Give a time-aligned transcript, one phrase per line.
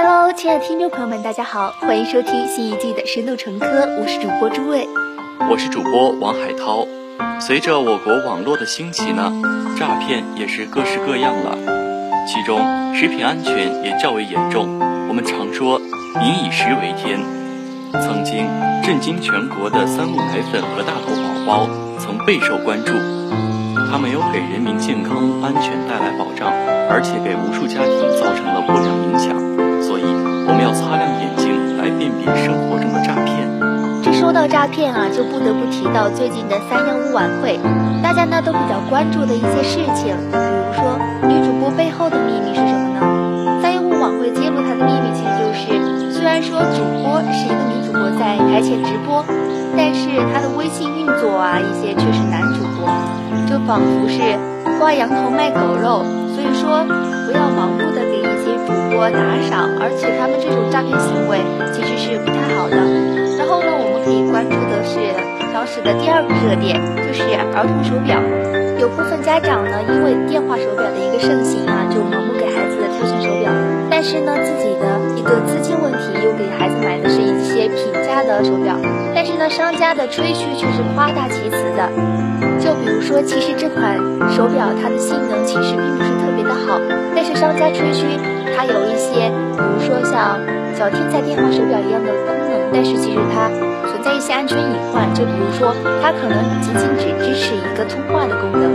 [0.00, 3.66] Hello，亲爱的听众朋友们，大家好，欢迎收听新一季的深度成科，
[4.00, 4.86] 我是主播诸位，
[5.50, 6.86] 我是主播王海涛。
[7.40, 9.32] 随着我国网络的兴起呢，
[9.76, 11.58] 诈骗也是各式各样了，
[12.28, 12.60] 其中
[12.94, 14.78] 食品安全也较为严重。
[15.08, 15.80] 我们常说
[16.22, 17.18] “民以食为天”，
[17.90, 18.46] 曾经
[18.84, 21.10] 震惊全国的三鹿奶粉和大头
[21.44, 22.92] 宝宝曾备受关注，
[23.90, 26.52] 它没有给人民健康安全带来保障，
[26.88, 29.67] 而且给无数家庭造成了不良影响。
[29.82, 30.04] 所以
[30.46, 33.48] 我们要擦亮眼睛来辨别生活中的诈骗。
[34.02, 37.58] 这说到诈骗啊，就不得不提到最近的三幺五晚会，
[38.02, 43.60] 大家呢都比较关注的一些事情，比如说女主播背后的秘密是什么呢？
[43.60, 49.24] 三幺五晚会揭露她的秘密，其实就是虽然说主播是一个女主播在台前直播，
[49.76, 52.88] 但是她的微信运作啊一些却是男主播，
[53.46, 54.20] 就仿佛是
[54.78, 56.04] 挂羊头卖狗肉。
[56.34, 56.86] 所以说
[57.26, 58.17] 不要盲目的给
[58.48, 61.36] 一些主播打赏，而且他们这种诈骗行为
[61.72, 62.76] 其实是不太好的。
[63.36, 65.12] 然后呢，我们可以关注的是
[65.52, 67.22] 当时的第二个热点，就是
[67.52, 68.16] 儿童手表。
[68.80, 73.52] 有部分家长呢，因为电话手表的一个盛行啊，就盲目给孩子挑选手表，
[73.90, 74.86] 但是呢，自己的
[75.18, 78.78] 一个资金问题，又给孩子买的是一些平价的手表，
[79.14, 81.90] 但是呢，商家的吹嘘却是夸大其词的。
[82.62, 83.98] 就比如说，其实这款
[84.30, 86.27] 手表它的性能其实并不是特。
[86.66, 86.80] 好，
[87.14, 88.04] 但是商家吹嘘
[88.56, 90.38] 它有一些，比如说像
[90.74, 93.48] 小天才电话手表一样的功能，但是其实它
[93.88, 95.12] 存在一些安全隐患。
[95.14, 98.68] 就比如说，它可能仅仅只支持一个通话的功能。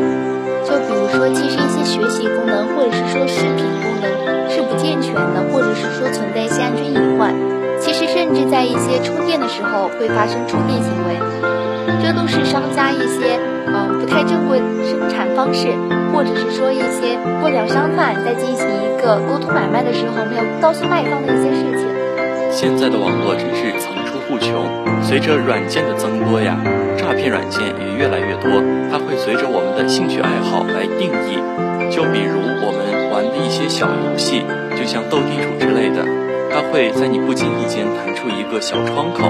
[0.66, 7.34] 就比如说，其实一些学习功能或者是说视频功能是不健全的，或者是说存在一些安全隐患。
[7.82, 11.18] 其实甚至在一些充电的时候会发生触电行为，
[12.02, 15.74] 这都是商家一些嗯不太正规生产方式。
[16.14, 21.90] 或者是说一些不良商贩在进行一个沟通买卖的时候没有告诉卖方的一些事情。
[22.52, 24.64] 现在的网络真是层出不穷，
[25.02, 26.56] 随着软件的增多呀，
[26.96, 28.62] 诈骗软件也越来越多。
[28.92, 31.42] 它会随着我们的兴趣爱好来定义，
[31.90, 34.42] 就比如我们玩的一些小游戏，
[34.76, 36.02] 就像斗地主之类的，
[36.50, 39.30] 它会在你不经意间弹出一个小窗口。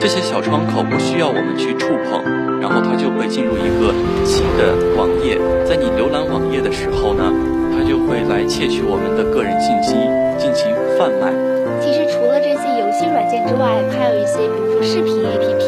[0.00, 2.18] 这些小窗口不需要我们去触碰，
[2.58, 3.94] 然后它就会进入一个
[4.26, 5.38] 新的网页。
[5.64, 7.30] 在你浏览网页的时候呢，
[7.70, 9.94] 它就会来窃取我们的个人信息
[10.36, 10.66] 进行
[10.98, 11.30] 贩卖。
[11.78, 15.62] 其实除了这些游戏软件之外，还有一些，比如说视频 APP。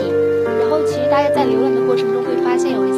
[0.59, 2.91] 然后其实大家在浏览的过程中会发现有一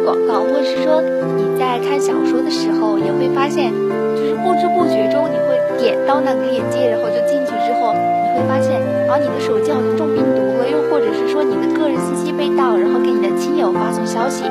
[0.00, 1.02] 广告，或者是说
[1.36, 3.72] 你在看小说的时候也会发现，
[4.16, 10.76] 就是不知不觉中你会点到那个链接，然后就进去之后你会发现，啊，你的手机好像中病毒了，又。
[10.88, 14.44] 或者是说你的个人信息被盗，然后给你的亲友发送消息，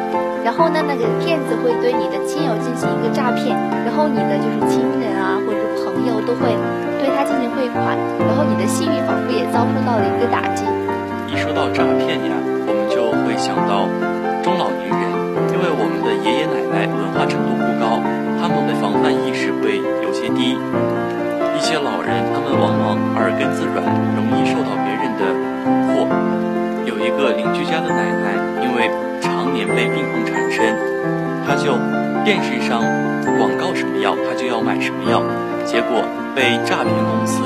[0.43, 6.53] 然后呢，那个骗子会对你的亲友进行一个诈骗，然后你的就是亲人啊或者是朋友都会
[7.01, 10.65] 对他进行汇款，然后你的信誉仿佛也遭受到了一个打击。
[11.33, 13.89] 一说到诈骗呀，我们就会想到
[14.43, 15.04] 中老年人，
[22.55, 23.83] 往往耳根子软，
[24.15, 25.23] 容易受到别人的
[25.91, 26.07] 惑。
[26.85, 28.89] 有一个邻居家的奶奶，因为
[29.21, 30.75] 常年被病痛缠身，
[31.45, 31.73] 她就
[32.23, 32.81] 电视上
[33.37, 35.21] 广告什么药，她就要买什么药，
[35.65, 36.03] 结果
[36.35, 37.41] 被诈骗公司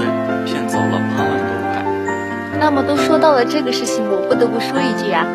[0.46, 1.84] 骗走了八万多块。
[2.60, 5.26] 那么都说到了这个事情，我不得不说一句啊，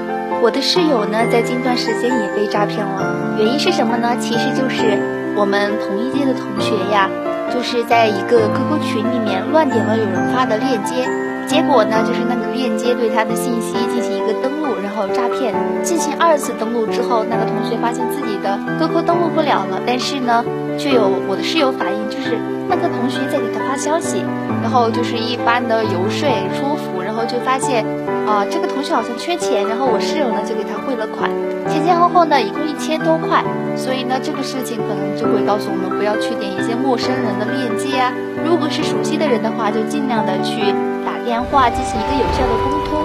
[0.43, 4.15] 我的室友呢，在近段时间也被诈骗了，原因是什么呢？
[4.21, 4.99] 其实就是
[5.35, 7.09] 我们同一届的同学呀，
[7.53, 11.07] 就是在一个 QQ 群里面乱点了有人发的链接。
[11.47, 15.55] 结果呢，就是那个链接对他的信息进行一个登录，然后诈骗。
[15.83, 20.43] 进行二次登录之后，那个同学发现自己的 QQ 登录不了了，但是呢，
[20.79, 22.39] 却有我的室友反映，就是
[22.69, 24.25] 那个同学在给他发消息，
[24.63, 27.85] 然后就是一般的游说说服，然后就发现，
[28.27, 31.31] 啊，这个同学好像缺钱，然后我室友呢就给他汇了款，
[31.69, 33.43] 前前后后呢一共一千多块。
[33.77, 38.13] 所以呢，这个事情可能就会告诉我们，不要去点一些陌生人的链接啊，
[38.47, 40.61] 如果是熟悉的人的话，就尽量的去
[41.05, 41.13] 打。
[41.25, 43.01] 电话进行一个有效的沟通，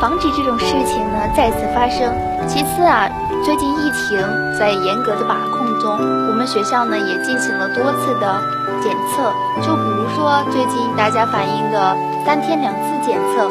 [0.00, 2.14] 防止这种事情呢再次发生。
[2.46, 3.10] 其次啊，
[3.42, 4.16] 最近疫情
[4.56, 5.90] 在严格的把控中，
[6.30, 8.40] 我们学校呢也进行了多次的
[8.82, 9.32] 检测。
[9.62, 13.48] 就比如说最近大家反映的三天两次检测，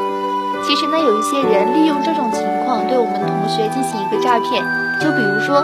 [0.64, 4.64] 其实呢有一些人利用这种情况对我们同学进行一个诈骗。
[5.02, 5.58] 就比如说，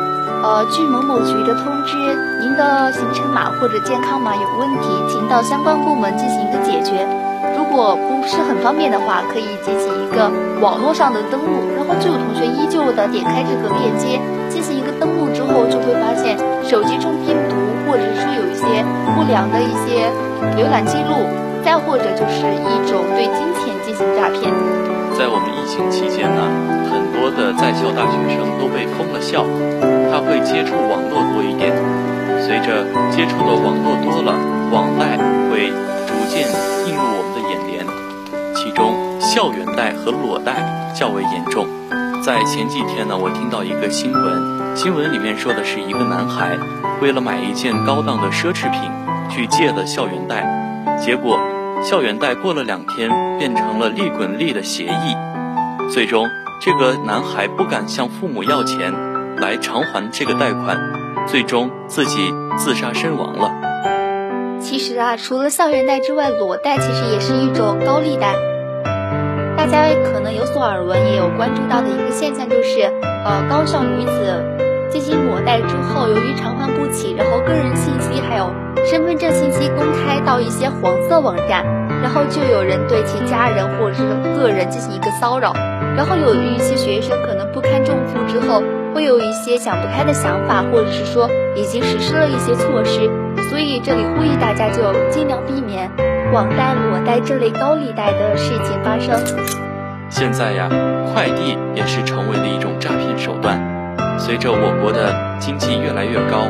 [0.44, 1.96] 呃，据某某局的通知，
[2.42, 7.08] 您的行程码或者健康码有问题，请到相关部门进行一个解决。
[7.56, 10.30] 如果不是很方便的话，可以进行一个
[10.60, 14.20] 网络上的登录，然后就有同学依旧的点开这个链接
[14.50, 16.38] 进行一个登录之后，就会发现
[16.68, 17.51] 手机中病毒，
[17.92, 18.64] 或者是说有一些
[19.20, 20.08] 不良的一些
[20.56, 21.28] 浏览记录，
[21.62, 24.48] 再或者就是一种对金钱进行诈骗。
[25.20, 26.40] 在我们疫情期间呢，
[26.88, 29.44] 很多的在校大学生都被封了校，
[30.08, 31.76] 他会接触网络多一点。
[32.40, 34.40] 随着接触的网络多了，
[34.72, 35.20] 网贷
[35.52, 35.68] 会
[36.08, 36.48] 逐渐
[36.88, 37.84] 映入我们的眼帘，
[38.56, 40.64] 其中校园贷和裸贷
[40.96, 41.68] 较为严重。
[42.24, 46.56] 在前几天呢，我听到一个新闻，新闻里面说的是一个男孩
[47.02, 48.92] 为了买一件高档的奢侈品，
[49.32, 51.40] 去借了校园贷，结果。
[51.84, 53.10] 校园贷过了两天，
[53.40, 55.18] 变成了利滚利的协议，
[55.92, 56.28] 最终
[56.62, 58.94] 这个男孩不敢向父母要钱
[59.38, 60.78] 来偿还这个贷款，
[61.26, 63.52] 最终自己自杀身亡了。
[64.60, 68.36] 其实啊，除了校园贷之外，裸贷其实也是一种高利贷。
[69.72, 74.44] 大家可能有所耳闻，也有关注到的一个现象就是，呃，高校女子
[74.90, 78.54] 进行裸贷之后，由于偿还不起，然后个人信息还有。
[78.84, 81.64] 身份证信息公开到一些黄色网站，
[82.02, 84.04] 然后就有人对其家人或者是
[84.36, 85.54] 个人进行一个骚扰，
[85.96, 88.62] 然后有一些学生可能不堪重负之后，
[88.94, 93.08] 会有一些想不开的想法，或者是说已经实施了一些措施，
[93.50, 95.90] 所以这里呼吁大家就尽量避免
[96.32, 99.20] 网贷、裸贷这类高利贷的事情发生。
[100.10, 100.70] 现在呀，
[101.12, 103.60] 快递也是成为了一种诈骗手段，
[104.18, 106.48] 随着我国的经济越来越高。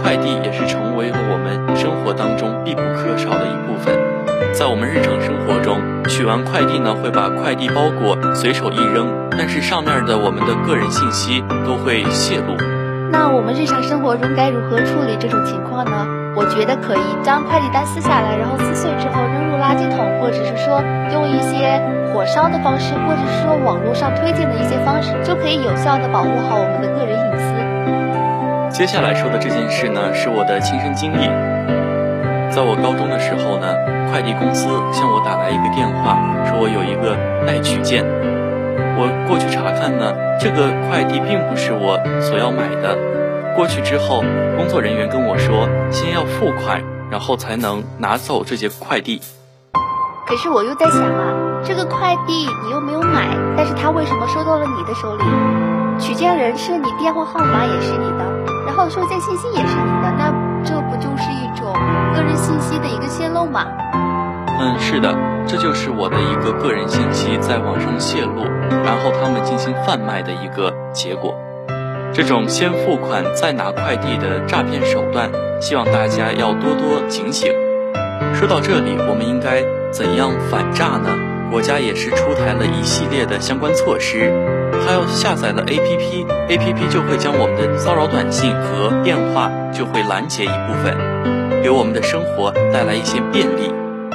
[0.00, 3.92] 快递也是成为了我们生活当中必不可少的一部分。
[4.54, 5.76] 在我们日常生活中，
[6.08, 12.54] 取完快递呢，会把快递包裹随手一扔，但是上面的我们的个人信息都会泄露。
[13.10, 16.06] 那我们日常生活中该如何处理这种情况呢？
[16.36, 20.80] 我觉得可以将快递单撕下来，然后撕碎之后扔入垃圾桶，或者是说
[21.12, 21.82] 用一些
[22.12, 27.50] 火烧的方式，或者是说网络上推荐的一些方式，就可以有效的保护好我们的个人隐私。
[28.70, 31.26] 接下来说的这件事呢，是我的亲身经历。
[32.50, 33.74] 在我高中的时候呢，
[34.10, 36.16] 快递公司向我打来一个电话，
[36.46, 37.14] 说我有一个
[37.46, 38.04] 待取件。
[38.96, 42.96] 我过去查看呢，这个快递并不是我所要买的。
[43.56, 44.22] 过去之后，
[44.56, 49.20] 工作人员跟我说，先要付款，然后才能拿走这些快递。
[50.26, 55.24] 可是我又在想啊，这个快递你又没有买，但是他为什么收到了你的手里？
[55.98, 58.24] 取件人是你，电话号码也是你的。
[58.66, 60.32] 然后收件信息也是你的，那
[60.64, 61.74] 这不就是一种
[62.14, 63.66] 个人信息的一个泄露吗？
[64.60, 65.12] 嗯，是的，
[65.46, 68.44] 这就是我的一个个人信息在网上泄露，
[68.84, 71.34] 然后他们进行贩卖的一个结果。
[72.12, 75.30] 这种先付款再拿快递的诈骗手段，
[75.60, 77.52] 希望大家要多多警醒。
[78.34, 81.10] 说到这里，我们应该怎样反诈呢？
[81.50, 84.30] 国家也是出台了一系列的相关措施。
[84.86, 90.96] 他要下载了 APP，APP 就会将我们的骚扰短信和电话就会拦截一部分，
[91.62, 93.72] 给我们的生活带来一些便利。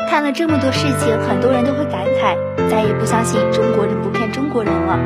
[0.10, 2.36] 看了这么多事情，很多人都会感慨，
[2.70, 4.98] 再也不相信中国人不骗中国人了。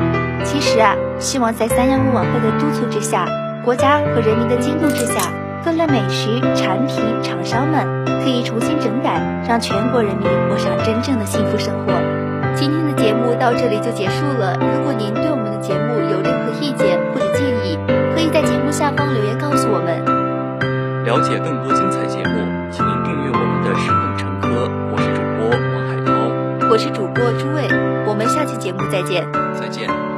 [0.44, 3.26] 其实啊，希望在三幺五晚会的督促之下，
[3.62, 5.30] 国家和人民的监督之下，
[5.64, 11.92] 各类美食产品厂商们可以重新整改，让全国人民过上真正的幸福生活。
[12.56, 14.56] 今天的节目到这里就结束了。
[14.58, 17.78] 如果您对我们的节目有任何意见或者建议，
[18.14, 20.02] 可以在节目下方留言告诉我们。
[21.04, 24.48] 了解更多精彩节目，请您订阅我们的《生命成科》。
[24.90, 27.68] 我是主播王海涛，我是主播朱卫，
[28.08, 29.24] 我们下期节目再见。
[29.54, 30.09] 再见。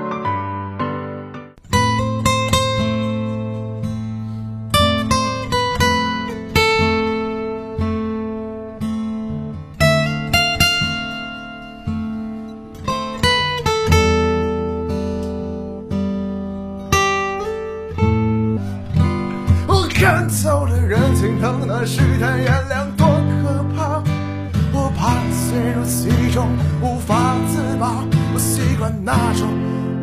[25.73, 26.47] 陷入其中
[26.83, 28.05] 无法自拔。
[28.35, 29.49] 我习惯那种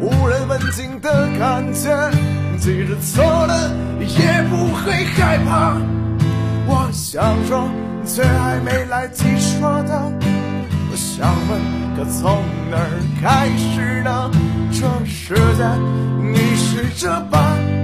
[0.02, 2.12] 无人问津的感觉，
[2.58, 5.78] 即使错了也不会害怕。
[6.66, 7.70] 我想说，
[8.06, 10.12] 却还没来及说的，
[10.92, 11.60] 我想问，
[11.96, 12.90] 可从哪儿
[13.22, 14.32] 开始呢？
[14.72, 15.66] 这世界
[16.22, 17.79] 你是这般。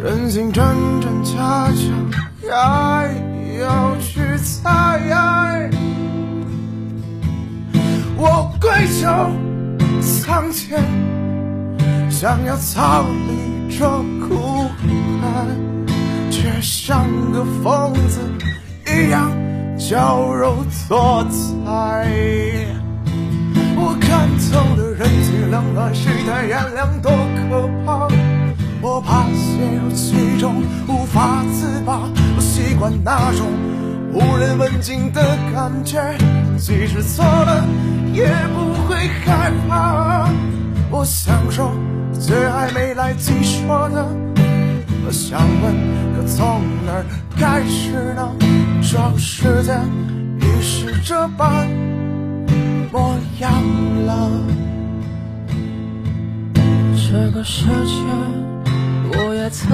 [0.00, 0.64] 人心真
[1.00, 3.12] 真假假，还
[3.60, 5.68] 要去猜。
[8.16, 9.08] 我跪求
[10.00, 10.80] 苍天，
[12.08, 13.88] 想要逃离这
[14.24, 14.68] 苦
[15.20, 15.26] 海，
[16.30, 18.20] 却像个疯子
[18.86, 19.32] 一样
[19.76, 22.08] 矫揉作彩。
[23.76, 27.10] 我看透了人情冷暖，世态炎凉多
[27.50, 28.08] 可怕。
[28.98, 32.00] 我怕陷入其中无法自拔，
[32.34, 33.46] 我习惯那种
[34.12, 35.22] 无人问津的
[35.54, 36.02] 感觉，
[36.58, 37.64] 即使错了
[38.12, 40.28] 也不会害怕。
[40.90, 41.70] 我想说
[42.12, 44.04] 最还没来及说的，
[45.06, 45.72] 我想问，
[46.16, 48.28] 可从哪儿开始呢？
[48.82, 49.78] 这世界
[50.40, 51.68] 已是这般
[52.90, 53.52] 模样
[54.06, 54.28] 了。
[56.96, 58.02] 这个世界，
[59.10, 59.70] 我也曾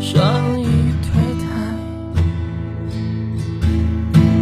[0.00, 0.64] 善意
[1.02, 1.44] 对待，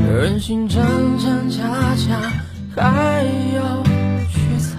[0.08, 0.82] 人心真
[1.18, 1.58] 真假
[1.96, 2.20] 假，
[2.74, 3.82] 还要
[4.30, 4.72] 去猜。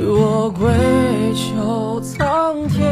[0.00, 0.68] 我跪
[1.34, 2.82] 求苍天，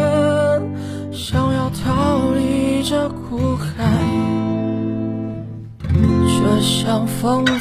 [1.12, 3.84] 想要逃离这苦海，
[6.26, 7.52] 却像疯的